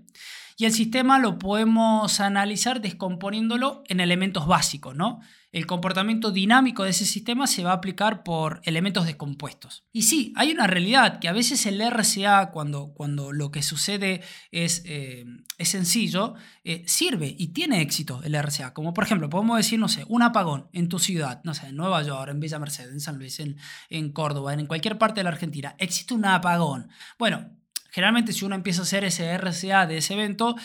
y 0.57 0.65
el 0.65 0.73
sistema 0.73 1.19
lo 1.19 1.39
podemos 1.39 2.19
analizar 2.19 2.81
descomponiéndolo 2.81 3.83
en 3.87 3.99
elementos 3.99 4.47
básicos, 4.47 4.95
¿no? 4.95 5.19
El 5.53 5.67
comportamiento 5.67 6.31
dinámico 6.31 6.83
de 6.83 6.89
ese 6.89 7.05
sistema 7.05 7.45
se 7.45 7.63
va 7.63 7.71
a 7.71 7.75
aplicar 7.75 8.23
por 8.23 8.59
elementos 8.63 9.05
descompuestos. 9.05 9.85
Y 9.91 10.01
sí, 10.01 10.33
hay 10.35 10.51
una 10.51 10.65
realidad 10.65 11.19
que 11.19 11.27
a 11.27 11.31
veces 11.31 11.67
el 11.67 11.79
RCA, 11.79 12.49
cuando, 12.49 12.91
cuando 12.95 13.31
lo 13.31 13.51
que 13.51 13.61
sucede 13.61 14.21
es, 14.51 14.81
eh, 14.85 15.25
es 15.59 15.69
sencillo, 15.69 16.33
eh, 16.63 16.83
sirve 16.87 17.35
y 17.37 17.49
tiene 17.49 17.81
éxito 17.81 18.21
el 18.23 18.33
RCA. 18.33 18.73
Como 18.73 18.95
por 18.95 19.03
ejemplo, 19.03 19.29
podemos 19.29 19.57
decir, 19.57 19.77
no 19.77 19.89
sé, 19.89 20.05
un 20.07 20.23
apagón 20.23 20.69
en 20.73 20.89
tu 20.89 20.97
ciudad, 20.97 21.41
no 21.43 21.53
sé, 21.53 21.67
en 21.67 21.75
Nueva 21.75 22.01
York, 22.01 22.31
en 22.31 22.39
Villa 22.39 22.57
Mercedes, 22.57 22.91
en 22.91 22.99
San 22.99 23.19
Luis, 23.19 23.39
en, 23.39 23.57
en 23.89 24.11
Córdoba, 24.11 24.55
en 24.55 24.65
cualquier 24.65 24.97
parte 24.97 25.19
de 25.19 25.25
la 25.25 25.29
Argentina. 25.29 25.75
Existe 25.77 26.15
un 26.15 26.25
apagón. 26.25 26.89
Bueno, 27.19 27.51
Generalmente 27.93 28.33
si 28.33 28.43
uno 28.43 28.55
empieza 28.55 28.81
a 28.81 28.85
hacer 28.85 29.03
ese 29.03 29.31
RCA 29.37 29.85
de 29.85 29.97
ese 29.97 30.15
evento, 30.15 30.55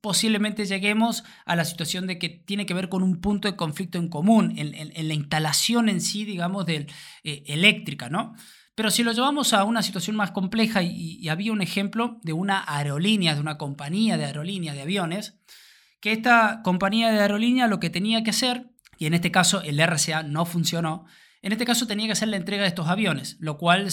posiblemente 0.00 0.64
lleguemos 0.64 1.24
a 1.44 1.56
la 1.56 1.64
situación 1.64 2.06
de 2.06 2.20
que 2.20 2.28
tiene 2.28 2.66
que 2.66 2.74
ver 2.74 2.88
con 2.88 3.02
un 3.02 3.20
punto 3.20 3.48
de 3.48 3.56
conflicto 3.56 3.98
en 3.98 4.08
común, 4.08 4.54
en, 4.56 5.08
la 5.08 5.14
instalación 5.14 5.88
en 5.88 6.00
sí, 6.00 6.24
digamos, 6.24 6.66
eh, 6.68 6.86
eléctrica, 7.24 8.08
¿no? 8.08 8.36
Pero 8.76 8.92
si 8.92 9.02
lo 9.02 9.10
llevamos 9.10 9.54
a 9.54 9.64
una 9.64 9.82
situación 9.82 10.14
más 10.14 10.30
compleja 10.30 10.84
y, 10.84 11.28
había 11.28 11.50
un 11.50 11.62
ejemplo 11.62 12.20
de 12.22 12.32
una 12.32 12.62
aerolínea, 12.64 13.34
de 13.34 13.40
una 13.40 13.58
compañía 13.58 14.16
de 14.16 14.26
aerolínea 14.26 14.72
de 14.72 14.82
aviones, 14.82 15.36
que 15.98 16.12
esta 16.12 16.60
compañía 16.62 17.10
de 17.10 17.18
aerolínea 17.18 17.66
lo 17.66 17.80
que 17.80 17.90
tenía 17.90 18.22
que 18.22 18.30
hacer, 18.30 18.70
y 18.96 19.06
en 19.06 19.14
este 19.14 19.32
caso 19.32 19.62
el 19.62 19.80
RCA 19.80 20.22
no 20.22 20.46
funcionó, 20.46 21.06
En 21.40 21.52
este 21.52 21.64
caso 21.64 21.86
tenía 21.86 22.06
que 22.06 22.12
hacer 22.12 22.28
la 22.28 22.36
entrega 22.36 22.62
de 22.62 22.68
estos 22.68 22.88
aviones, 22.88 23.36
lo 23.38 23.58
cual 23.58 23.88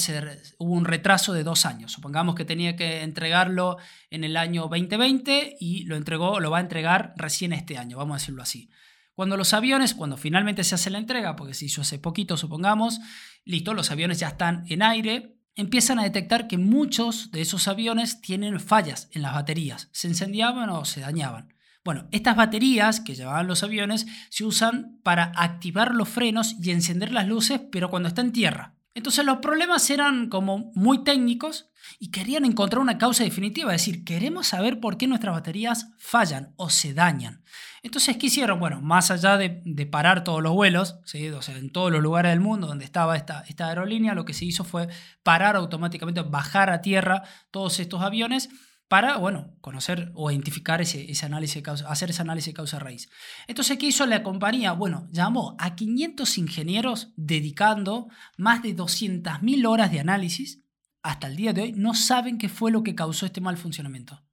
hubo 0.57 0.73
un 0.73 0.85
retraso 0.85 1.31
de 1.33 1.43
dos 1.43 1.65
años. 1.65 1.91
Supongamos 1.91 2.35
que 2.35 2.45
tenía 2.45 2.75
que 2.75 3.03
entregarlo 3.03 3.77
en 4.09 4.23
el 4.23 4.35
año 4.35 4.63
2020 4.63 5.57
y 5.59 5.83
lo 5.83 5.95
entregó, 5.95 6.39
lo 6.39 6.49
va 6.49 6.57
a 6.57 6.61
entregar 6.61 7.13
recién 7.17 7.53
este 7.53 7.77
año, 7.77 7.97
vamos 7.97 8.15
a 8.15 8.19
decirlo 8.19 8.41
así. 8.41 8.69
Cuando 9.13 9.37
los 9.37 9.53
aviones, 9.53 9.93
cuando 9.93 10.17
finalmente 10.17 10.63
se 10.63 10.75
hace 10.75 10.89
la 10.89 10.97
entrega, 10.97 11.35
porque 11.35 11.53
se 11.53 11.65
hizo 11.65 11.81
hace 11.81 11.99
poquito, 11.99 12.35
supongamos, 12.35 12.99
listo, 13.45 13.73
los 13.73 13.91
aviones 13.91 14.19
ya 14.19 14.29
están 14.29 14.65
en 14.67 14.81
aire, 14.81 15.37
empiezan 15.55 15.99
a 15.99 16.03
detectar 16.03 16.47
que 16.47 16.57
muchos 16.57 17.31
de 17.31 17.41
esos 17.41 17.67
aviones 17.67 18.19
tienen 18.21 18.59
fallas 18.59 19.07
en 19.13 19.21
las 19.21 19.33
baterías, 19.33 19.87
se 19.93 20.09
incendiaban 20.09 20.69
o 20.69 20.83
se 20.83 20.99
dañaban. 20.99 21.54
Bueno, 21.85 22.07
estas 22.11 22.35
baterías 22.35 22.99
que 22.99 23.13
llevaban 23.13 23.45
los 23.45 23.61
aviones 23.61 24.07
se 24.31 24.43
usan 24.43 24.99
para 25.03 25.31
activar 25.35 25.93
los 25.93 26.09
frenos 26.09 26.55
y 26.59 26.71
encender 26.71 27.11
las 27.11 27.27
luces, 27.27 27.61
pero 27.71 27.91
cuando 27.91 28.09
está 28.09 28.21
en 28.21 28.31
tierra. 28.31 28.73
Entonces 28.95 29.23
los 29.23 29.37
problemas 29.37 29.87
eran 29.91 30.29
como 30.29 30.71
muy 30.73 31.03
técnicos 31.03 31.69
y 31.99 32.09
querían 32.09 32.43
encontrar 32.43 32.81
una 32.81 32.97
causa 32.97 33.23
definitiva, 33.23 33.75
es 33.75 33.81
decir, 33.81 34.03
queremos 34.03 34.47
saber 34.47 34.79
por 34.79 34.97
qué 34.97 35.05
nuestras 35.05 35.35
baterías 35.35 35.89
fallan 35.99 36.53
o 36.55 36.71
se 36.71 36.95
dañan. 36.95 37.43
Entonces, 37.83 38.17
¿qué 38.17 38.27
hicieron? 38.27 38.59
Bueno, 38.59 38.81
más 38.81 39.11
allá 39.11 39.37
de, 39.37 39.61
parar 39.91 40.23
todos 40.23 40.41
los 40.41 40.53
vuelos, 40.53 40.95
en 41.13 41.69
todos 41.69 41.91
los 41.91 42.01
lugares 42.01 42.31
del 42.31 42.39
mundo 42.39 42.65
donde 42.65 42.85
estaba 42.85 43.15
esta, 43.15 43.43
esta 43.47 43.67
aerolínea, 43.67 44.15
lo 44.15 44.25
que 44.25 44.33
se 44.33 44.45
hizo 44.45 44.63
fue 44.63 44.87
parar 45.21 45.55
automáticamente, 45.55 46.21
bajar 46.21 46.71
a 46.71 46.81
tierra 46.81 47.21
todos 47.51 47.79
estos 47.79 48.01
aviones 48.01 48.49
para, 48.87 49.17
bueno, 49.17 49.55
conocer 49.61 50.11
o 50.13 50.29
identificar 50.29 50.81
ese, 50.81 51.09
ese 51.09 51.25
análisis 51.25 51.55
de 51.55 51.63
causa, 51.63 51.89
hacer 51.89 52.11
ese 52.11 52.21
análisis 52.21 52.47
de 52.47 52.57
causa-raíz. 52.57 53.09
Entonces, 53.47 53.77
¿qué 53.77 53.87
hizo 53.87 54.05
la 54.05 54.21
compañía? 54.21 54.73
Bueno, 54.73 55.07
llamó 55.11 55.55
a 55.59 55.75
500 55.75 56.37
ingenieros 56.37 57.11
dedicando 57.15 58.09
más 58.37 58.61
de 58.61 58.75
200.000 58.75 59.67
horas 59.67 59.91
de 59.91 59.99
análisis. 59.99 60.61
Hasta 61.01 61.27
el 61.27 61.35
día 61.35 61.53
de 61.53 61.63
hoy 61.63 61.71
no 61.73 61.93
saben 61.93 62.37
qué 62.37 62.49
fue 62.49 62.71
lo 62.71 62.83
que 62.83 62.95
causó 62.95 63.25
este 63.25 63.41
mal 63.41 63.57
funcionamiento. 63.57 64.23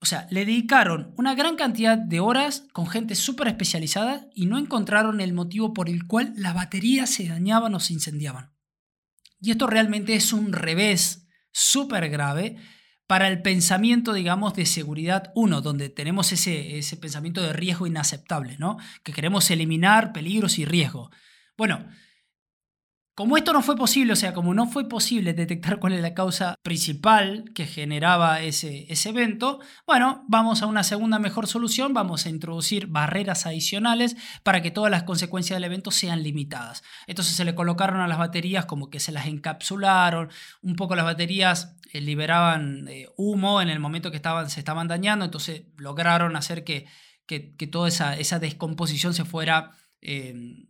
O 0.00 0.06
sea, 0.06 0.26
le 0.30 0.44
dedicaron 0.44 1.14
una 1.16 1.34
gran 1.34 1.56
cantidad 1.56 1.98
de 1.98 2.20
horas 2.20 2.66
con 2.72 2.86
gente 2.86 3.14
súper 3.14 3.48
especializada 3.48 4.28
y 4.34 4.46
no 4.46 4.58
encontraron 4.58 5.20
el 5.20 5.32
motivo 5.32 5.72
por 5.72 5.88
el 5.88 6.06
cual 6.06 6.32
las 6.36 6.54
baterías 6.54 7.10
se 7.10 7.26
dañaban 7.26 7.74
o 7.74 7.80
se 7.80 7.94
incendiaban. 7.94 8.52
Y 9.40 9.50
esto 9.50 9.66
realmente 9.66 10.14
es 10.14 10.32
un 10.32 10.52
revés 10.52 11.26
súper 11.50 12.08
grave 12.08 12.56
para 13.06 13.28
el 13.28 13.42
pensamiento, 13.42 14.12
digamos, 14.12 14.54
de 14.54 14.66
seguridad 14.66 15.32
1, 15.34 15.60
donde 15.60 15.88
tenemos 15.88 16.32
ese, 16.32 16.78
ese 16.78 16.96
pensamiento 16.96 17.40
de 17.42 17.52
riesgo 17.52 17.86
inaceptable, 17.86 18.56
¿no? 18.58 18.78
Que 19.04 19.12
queremos 19.12 19.50
eliminar 19.50 20.12
peligros 20.12 20.58
y 20.58 20.64
riesgo. 20.64 21.10
Bueno, 21.56 21.86
como 23.16 23.38
esto 23.38 23.54
no 23.54 23.62
fue 23.62 23.76
posible, 23.76 24.12
o 24.12 24.16
sea, 24.16 24.34
como 24.34 24.52
no 24.52 24.66
fue 24.66 24.90
posible 24.90 25.32
detectar 25.32 25.78
cuál 25.78 25.94
es 25.94 26.02
la 26.02 26.12
causa 26.12 26.54
principal 26.62 27.50
que 27.54 27.64
generaba 27.64 28.42
ese, 28.42 28.84
ese 28.92 29.08
evento, 29.08 29.58
bueno, 29.86 30.26
vamos 30.28 30.60
a 30.60 30.66
una 30.66 30.84
segunda 30.84 31.18
mejor 31.18 31.46
solución, 31.46 31.94
vamos 31.94 32.26
a 32.26 32.28
introducir 32.28 32.88
barreras 32.88 33.46
adicionales 33.46 34.18
para 34.42 34.60
que 34.60 34.70
todas 34.70 34.90
las 34.90 35.04
consecuencias 35.04 35.56
del 35.56 35.64
evento 35.64 35.90
sean 35.92 36.22
limitadas. 36.22 36.84
Entonces 37.06 37.34
se 37.34 37.46
le 37.46 37.54
colocaron 37.54 38.00
a 38.00 38.06
las 38.06 38.18
baterías 38.18 38.66
como 38.66 38.90
que 38.90 39.00
se 39.00 39.12
las 39.12 39.26
encapsularon, 39.26 40.28
un 40.60 40.76
poco 40.76 40.94
las 40.94 41.06
baterías 41.06 41.74
eh, 41.94 42.02
liberaban 42.02 42.86
eh, 42.86 43.08
humo 43.16 43.62
en 43.62 43.70
el 43.70 43.80
momento 43.80 44.10
que 44.10 44.18
estaban, 44.18 44.50
se 44.50 44.60
estaban 44.60 44.88
dañando, 44.88 45.24
entonces 45.24 45.62
lograron 45.78 46.36
hacer 46.36 46.64
que, 46.64 46.84
que, 47.24 47.66
toda 47.66 47.88
esa, 47.88 48.14
esa, 48.18 48.38
descomposición 48.38 49.14
se 49.14 49.24
fuera... 49.24 49.70
Eh, 50.02 50.66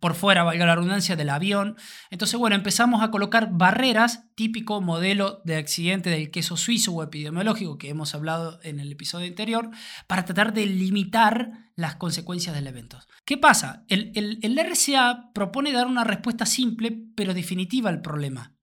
por 0.00 0.14
fuera, 0.14 0.44
valga 0.44 0.66
la 0.66 0.74
redundancia, 0.74 1.16
del 1.16 1.30
avión. 1.30 1.76
Entonces, 2.10 2.38
bueno, 2.38 2.56
empezamos 2.56 3.02
a 3.02 3.10
colocar 3.10 3.50
barreras, 3.52 4.28
típico 4.34 4.80
modelo 4.80 5.40
de 5.44 5.56
accidente 5.56 6.10
del 6.10 6.30
queso 6.30 6.56
suizo 6.56 6.92
o 6.92 7.02
epidemiológico 7.02 7.78
que 7.78 7.88
hemos 7.88 8.14
hablado 8.14 8.58
en 8.62 8.80
el 8.80 8.92
episodio 8.92 9.26
anterior, 9.26 9.70
para 10.06 10.24
tratar 10.24 10.52
de 10.52 10.66
limitar 10.66 11.50
las 11.76 11.96
consecuencias 11.96 12.54
del 12.54 12.66
evento. 12.66 12.98
¿Qué 13.24 13.36
pasa? 13.36 13.84
El, 13.88 14.12
el, 14.14 14.38
el 14.42 14.58
RCA 14.58 15.30
propone 15.34 15.72
dar 15.72 15.86
una 15.86 16.04
respuesta 16.04 16.46
simple 16.46 17.02
pero 17.14 17.34
definitiva 17.34 17.90
al 17.90 18.00
problema, 18.00 18.55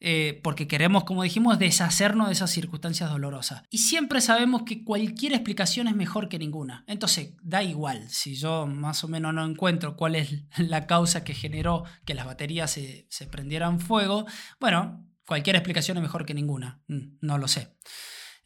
Eh, 0.00 0.40
porque 0.44 0.68
queremos, 0.68 1.02
como 1.04 1.24
dijimos, 1.24 1.58
deshacernos 1.58 2.28
de 2.28 2.32
esas 2.32 2.50
circunstancias 2.50 3.10
dolorosas. 3.10 3.62
Y 3.68 3.78
siempre 3.78 4.20
sabemos 4.20 4.62
que 4.62 4.84
cualquier 4.84 5.32
explicación 5.32 5.88
es 5.88 5.96
mejor 5.96 6.28
que 6.28 6.38
ninguna. 6.38 6.84
Entonces, 6.86 7.34
da 7.42 7.64
igual, 7.64 8.08
si 8.08 8.36
yo 8.36 8.66
más 8.66 9.02
o 9.02 9.08
menos 9.08 9.34
no 9.34 9.44
encuentro 9.44 9.96
cuál 9.96 10.14
es 10.14 10.44
la 10.56 10.86
causa 10.86 11.24
que 11.24 11.34
generó 11.34 11.84
que 12.04 12.14
las 12.14 12.26
baterías 12.26 12.70
se, 12.70 13.06
se 13.10 13.26
prendieran 13.26 13.80
fuego, 13.80 14.26
bueno, 14.60 15.04
cualquier 15.26 15.56
explicación 15.56 15.96
es 15.96 16.02
mejor 16.02 16.24
que 16.24 16.34
ninguna. 16.34 16.80
Mm, 16.86 17.18
no 17.20 17.38
lo 17.38 17.48
sé. 17.48 17.74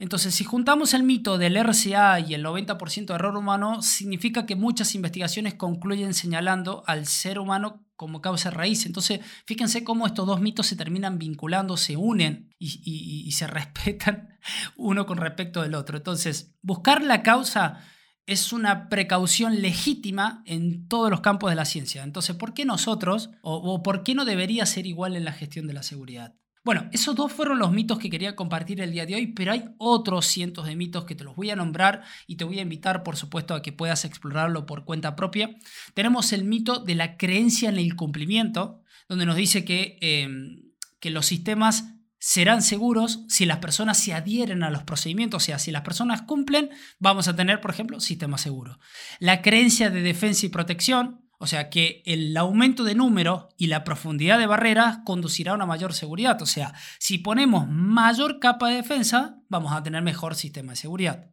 Entonces, 0.03 0.35
si 0.35 0.43
juntamos 0.43 0.95
el 0.95 1.05
mito 1.05 1.39
del 1.39 1.57
RCA 1.57 2.19
y 2.19 2.35
el 2.35 2.45
90% 2.45 3.07
de 3.07 3.15
error 3.15 3.37
humano, 3.37 3.83
significa 3.83 4.47
que 4.47 4.57
muchas 4.57 4.97
investigaciones 4.97 5.55
concluyen 5.55 6.13
señalando 6.13 6.83
al 6.89 7.07
ser 7.07 7.39
humano 7.39 7.87
como 7.95 8.21
causa 8.21 8.51
raíz. 8.51 8.85
Entonces, 8.85 9.21
fíjense 9.47 9.85
cómo 9.85 10.09
estos 10.09 10.27
dos 10.27 10.41
mitos 10.41 10.67
se 10.67 10.75
terminan 10.75 11.21
vinculando, 11.21 11.77
se 11.77 11.97
unen 11.97 12.51
y, 12.59 13.31
se 13.31 13.47
respetan 13.47 14.31
uno 14.75 15.07
con 15.07 15.19
respecto 15.19 15.63
del 15.63 15.77
otro. 15.77 15.99
Entonces, 15.99 16.57
buscar 16.63 17.05
la 17.05 17.23
causa 17.23 17.85
es 18.27 18.53
una 18.53 18.89
precaución 18.89 19.63
legítima 19.63 20.43
en 20.47 20.89
todos 20.89 21.13
los 21.13 21.21
campos 21.21 21.51
de 21.51 21.55
la 21.55 21.65
ciencia. 21.65 22.03
Entonces, 22.03 22.35
¿por 22.35 22.55
qué 22.55 22.65
nosotros 22.65 23.31
o 23.43 23.85
por 23.85 24.03
qué 24.03 24.17
no 24.17 24.25
debería 24.25 24.67
ser 24.67 24.85
igual 24.85 25.15
en 25.15 25.25
la 25.25 25.33
gestión 25.33 25.69
de 25.69 25.75
la 25.75 25.85
seguridad? 25.85 26.35
Bueno, 26.65 26.89
esos 26.93 27.17
dos 27.17 27.33
fueron 27.33 27.59
los 27.59 27.73
mitos 27.73 27.99
que 27.99 28.09
quería 28.09 28.37
compartir 28.37 28.81
el 28.81 28.93
día 28.93 29.05
de 29.05 29.17
hoy, 29.17 29.27
pero 29.27 29.51
hay 29.51 29.65
otros 29.79 30.27
cientos 30.27 30.65
de 30.67 30.77
mitos 30.77 31.05
que 31.05 31.17
te 31.17 31.25
los 31.25 31.35
voy 31.35 31.51
a 31.51 31.57
nombrar 31.57 32.03
y 32.29 32.37
te 32.37 32.45
voy 32.45 32.61
a 32.61 32.63
invitar, 32.63 33.03
por 33.03 33.17
supuesto, 33.17 33.55
a 33.55 33.63
que 33.63 33.73
puedas 33.73 34.05
explorarlo 34.05 34.65
por 34.65 34.85
cuenta 34.85 35.17
propia. 35.17 35.57
Tenemos 35.95 36.33
el 36.33 36.45
mito 36.45 36.79
de 36.79 36.95
la 36.95 37.17
creencia 37.17 37.69
en 37.69 37.79
el 37.79 37.97
cumplimiento, 37.97 38.81
donde 39.09 39.27
nos 39.27 39.35
dice 39.35 39.65
que, 39.65 39.99
em, 40.01 40.63
que 41.01 41.11
los 41.11 41.27
sistemas 41.27 41.97
serán 42.21 42.63
seguros 42.63 43.25
si 43.29 43.45
las 43.45 43.59
personas 43.59 43.99
se 43.99 44.15
adhieren 44.15 44.63
a 44.63 44.71
los 44.71 44.85
procedimientos, 44.85 45.43
o 45.43 45.45
sea, 45.45 45.59
si 45.59 45.73
las 45.73 45.83
personas 45.83 46.23
cumplen, 46.23 46.71
vamos 47.01 47.27
a 47.27 47.35
tener, 47.35 47.61
por 47.61 47.73
ejemplo, 47.73 47.99
sistemas 47.99 48.41
seguros. 48.41 48.79
La 49.19 49.43
creencia 49.43 49.91
de 49.91 50.03
defensa 50.03 50.47
y 50.47 50.49
protección, 50.49 51.23
o 51.43 51.49
sea 51.49 51.71
que 51.71 52.05
el 52.07 52.37
aumento 52.37 52.85
de 52.85 52.95
número 52.95 53.49
y 53.57 53.67
la 53.67 53.83
profundidad 53.83 54.39
de 54.39 54.47
barreras 54.47 54.99
conducirá 55.05 55.51
a 55.51 55.55
una 55.57 55.67
mayor 55.67 55.93
seguridad. 55.93 56.41
O 56.41 56.47
sea, 56.47 56.73
si 57.01 57.19
ponemos 57.19 57.67
mayor 57.67 58.39
capa 58.39 58.69
de 58.69 58.77
defensa, 58.77 59.41
vamos 59.49 59.73
a 59.73 59.83
tener 59.83 60.03
mejor 60.03 60.37
sistema 60.37 60.71
de 60.71 60.77
seguridad. 60.77 61.33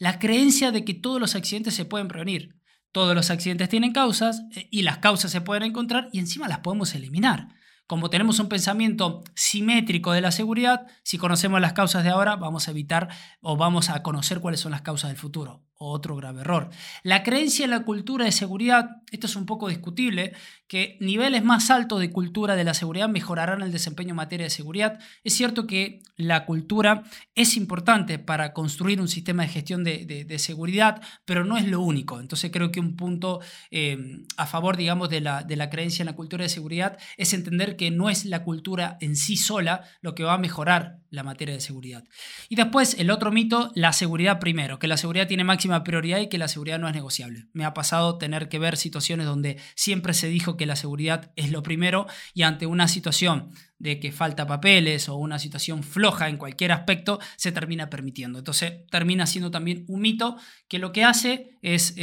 La 0.00 0.18
creencia 0.18 0.72
de 0.72 0.84
que 0.84 0.92
todos 0.92 1.20
los 1.20 1.36
accidentes 1.36 1.72
se 1.72 1.84
pueden 1.84 2.08
prevenir. 2.08 2.56
Todos 2.90 3.14
los 3.14 3.30
accidentes 3.30 3.68
tienen 3.68 3.92
causas 3.92 4.42
eh, 4.56 4.66
y 4.72 4.82
las 4.82 4.98
causas 4.98 5.30
se 5.30 5.40
pueden 5.40 5.62
encontrar 5.62 6.08
y 6.10 6.18
encima 6.18 6.48
las 6.48 6.58
podemos 6.58 6.92
eliminar. 6.96 7.46
Como 7.86 8.10
tenemos 8.10 8.40
un 8.40 8.48
pensamiento 8.48 9.22
simétrico 9.36 10.10
de 10.10 10.20
la 10.20 10.32
seguridad, 10.32 10.88
si 11.04 11.16
conocemos 11.16 11.60
las 11.60 11.74
causas 11.74 12.02
de 12.02 12.10
ahora, 12.10 12.34
vamos 12.34 12.66
a 12.66 12.72
evitar 12.72 13.08
o 13.40 13.56
vamos 13.56 13.88
a 13.88 14.02
conocer 14.02 14.40
cuáles 14.40 14.58
son 14.58 14.72
las 14.72 14.82
causas 14.82 15.10
del 15.10 15.16
futuro 15.16 15.62
otro 15.86 16.16
grave 16.16 16.40
error. 16.40 16.70
La 17.02 17.22
creencia 17.22 17.64
en 17.64 17.70
la 17.70 17.84
cultura 17.84 18.24
de 18.24 18.32
seguridad, 18.32 19.02
esto 19.10 19.26
es 19.26 19.36
un 19.36 19.46
poco 19.46 19.68
discutible, 19.68 20.34
que 20.66 20.96
niveles 21.00 21.44
más 21.44 21.70
altos 21.70 22.00
de 22.00 22.10
cultura 22.10 22.56
de 22.56 22.64
la 22.64 22.74
seguridad 22.74 23.08
mejorarán 23.08 23.62
el 23.62 23.72
desempeño 23.72 24.10
en 24.10 24.16
materia 24.16 24.44
de 24.44 24.50
seguridad. 24.50 24.98
Es 25.22 25.34
cierto 25.34 25.66
que 25.66 26.00
la 26.16 26.46
cultura 26.46 27.04
es 27.34 27.56
importante 27.56 28.18
para 28.18 28.52
construir 28.52 29.00
un 29.00 29.08
sistema 29.08 29.42
de 29.42 29.48
gestión 29.48 29.84
de, 29.84 30.34
seguridad, 30.38 31.00
pero 31.24 31.44
no 31.44 31.56
es 31.56 31.66
lo 31.66 31.80
único. 31.80 32.20
Entonces 32.20 32.50
creo 32.50 32.72
que 32.72 32.80
un 32.80 32.96
punto 32.96 33.40
eh, 33.70 33.96
a 34.36 34.46
favor, 34.46 34.76
digamos, 34.76 35.10
de 35.10 35.20
la, 35.20 35.42
de 35.42 35.56
la 35.56 35.70
creencia 35.70 36.02
en 36.02 36.06
la 36.06 36.16
cultura 36.16 36.42
de 36.42 36.48
seguridad 36.48 36.98
es 37.16 37.32
entender 37.34 37.76
que 37.76 37.90
no 37.90 38.10
es 38.10 38.24
la 38.24 38.42
cultura 38.42 38.96
en 39.00 39.16
sí 39.16 39.36
sola 39.36 39.84
lo 40.00 40.14
que 40.14 40.24
va 40.24 40.34
a 40.34 40.38
mejorar 40.38 40.98
la 41.10 41.22
materia 41.22 41.54
de 41.54 41.60
seguridad. 41.60 42.04
Y 42.48 42.56
después 42.56 42.96
el 42.98 43.10
otro 43.10 43.30
mito, 43.30 43.70
la 43.74 43.92
seguridad 43.92 44.40
primero, 44.40 44.78
que 44.78 44.88
la 44.88 44.96
seguridad 44.96 45.28
tiene 45.28 45.44
máxima 45.44 45.84
prioridad 45.84 46.18
y 46.18 46.28
que 46.28 46.38
la 46.38 46.48
seguridad 46.48 46.78
no 46.78 46.88
es 46.88 46.94
negociable. 46.94 47.46
Me 47.52 47.64
ha 47.64 47.72
pasado 47.72 48.18
tener 48.18 48.48
que 48.48 48.58
ver 48.58 48.76
situaciones 48.76 49.26
donde 49.26 49.58
siempre 49.76 50.12
se 50.12 50.28
dijo 50.28 50.56
que 50.56 50.63
la 50.66 50.76
seguridad 50.76 51.32
es 51.36 51.50
lo 51.50 51.62
primero 51.62 52.06
y 52.32 52.42
ante 52.42 52.66
una 52.66 52.88
situación 52.88 53.50
de 53.78 54.00
que 54.00 54.12
falta 54.12 54.46
papeles 54.46 55.08
o 55.08 55.16
una 55.16 55.38
situación 55.38 55.82
floja 55.82 56.28
en 56.28 56.36
cualquier 56.36 56.72
aspecto, 56.72 57.18
se 57.36 57.52
termina 57.52 57.90
permitiendo. 57.90 58.38
Entonces 58.38 58.86
termina 58.90 59.26
siendo 59.26 59.50
también 59.50 59.84
un 59.88 60.00
mito 60.00 60.36
que 60.68 60.78
lo 60.78 60.92
que 60.92 61.04
hace 61.04 61.58
es, 61.62 61.94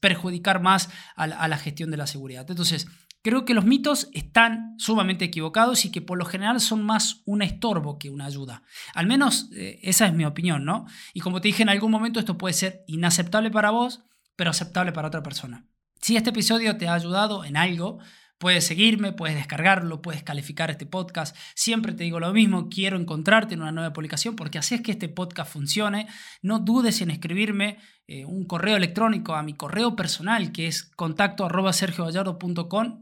perjudicar 0.00 0.60
más 0.60 0.90
a 1.16 1.26
la, 1.26 1.36
a 1.36 1.48
la 1.48 1.58
gestión 1.58 1.90
de 1.90 1.96
la 1.96 2.06
seguridad. 2.06 2.46
Entonces, 2.48 2.86
Creo 3.22 3.44
que 3.44 3.52
los 3.52 3.66
mitos 3.66 4.08
están 4.12 4.76
sumamente 4.78 5.26
equivocados 5.26 5.84
y 5.84 5.92
que 5.92 6.00
por 6.00 6.18
lo 6.18 6.24
general 6.24 6.58
son 6.58 6.82
más 6.82 7.20
un 7.26 7.42
estorbo 7.42 7.98
que 7.98 8.08
una 8.08 8.24
ayuda. 8.24 8.62
Al 8.94 9.06
menos 9.06 9.50
eh, 9.52 9.78
esa 9.82 10.06
es 10.06 10.14
mi 10.14 10.24
opinión, 10.24 10.64
¿no? 10.64 10.86
Y 11.12 11.20
como 11.20 11.42
te 11.42 11.48
dije 11.48 11.62
en 11.62 11.68
algún 11.68 11.90
momento, 11.90 12.18
esto 12.18 12.38
puede 12.38 12.54
ser 12.54 12.82
inaceptable 12.86 13.50
para 13.50 13.70
vos, 13.70 14.02
pero 14.36 14.50
aceptable 14.50 14.92
para 14.92 15.08
otra 15.08 15.22
persona. 15.22 15.66
Si 16.00 16.16
este 16.16 16.30
episodio 16.30 16.76
te 16.76 16.88
ha 16.88 16.94
ayudado 16.94 17.44
en 17.44 17.56
algo, 17.56 17.98
Puedes 18.40 18.66
seguirme, 18.66 19.12
puedes 19.12 19.36
descargarlo, 19.36 20.00
puedes 20.00 20.22
calificar 20.22 20.70
este 20.70 20.86
podcast. 20.86 21.36
Siempre 21.54 21.92
te 21.92 22.04
digo 22.04 22.20
lo 22.20 22.32
mismo, 22.32 22.70
quiero 22.70 22.96
encontrarte 22.96 23.52
en 23.52 23.60
una 23.60 23.70
nueva 23.70 23.92
publicación 23.92 24.34
porque 24.34 24.56
así 24.56 24.74
es 24.74 24.80
que 24.80 24.92
este 24.92 25.10
podcast 25.10 25.52
funcione. 25.52 26.08
No 26.40 26.58
dudes 26.58 27.02
en 27.02 27.10
escribirme 27.10 27.76
eh, 28.06 28.24
un 28.24 28.46
correo 28.46 28.78
electrónico 28.78 29.34
a 29.34 29.42
mi 29.42 29.52
correo 29.52 29.94
personal 29.94 30.52
que 30.52 30.68
es 30.68 30.84
contacto 30.84 31.44
arroba 31.44 31.72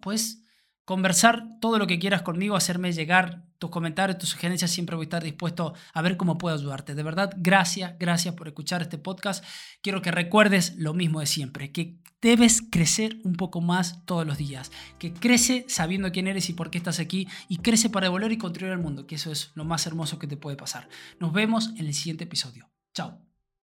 pues 0.02 0.42
conversar 0.88 1.60
todo 1.60 1.78
lo 1.78 1.86
que 1.86 1.98
quieras 1.98 2.22
conmigo, 2.22 2.56
hacerme 2.56 2.94
llegar 2.94 3.44
tus 3.58 3.68
comentarios, 3.68 4.16
tus 4.16 4.30
sugerencias, 4.30 4.70
siempre 4.70 4.96
voy 4.96 5.02
a 5.02 5.08
estar 5.08 5.22
dispuesto 5.22 5.74
a 5.92 6.00
ver 6.00 6.16
cómo 6.16 6.38
puedo 6.38 6.56
ayudarte. 6.56 6.94
De 6.94 7.02
verdad, 7.02 7.30
gracias, 7.36 7.92
gracias 7.98 8.34
por 8.34 8.48
escuchar 8.48 8.80
este 8.80 8.96
podcast. 8.96 9.44
Quiero 9.82 10.00
que 10.00 10.10
recuerdes 10.10 10.76
lo 10.78 10.94
mismo 10.94 11.20
de 11.20 11.26
siempre, 11.26 11.72
que 11.72 11.98
debes 12.22 12.62
crecer 12.62 13.18
un 13.24 13.34
poco 13.34 13.60
más 13.60 14.06
todos 14.06 14.26
los 14.26 14.38
días, 14.38 14.72
que 14.98 15.12
crece 15.12 15.66
sabiendo 15.68 16.10
quién 16.10 16.26
eres 16.26 16.48
y 16.48 16.54
por 16.54 16.70
qué 16.70 16.78
estás 16.78 17.00
aquí 17.00 17.28
y 17.50 17.58
crece 17.58 17.90
para 17.90 18.06
devolver 18.06 18.32
y 18.32 18.38
contribuir 18.38 18.72
al 18.72 18.82
mundo, 18.82 19.06
que 19.06 19.16
eso 19.16 19.30
es 19.30 19.50
lo 19.52 19.66
más 19.66 19.86
hermoso 19.86 20.18
que 20.18 20.26
te 20.26 20.38
puede 20.38 20.56
pasar. 20.56 20.88
Nos 21.20 21.34
vemos 21.34 21.68
en 21.76 21.84
el 21.84 21.92
siguiente 21.92 22.24
episodio. 22.24 22.70
Chao. 22.94 23.27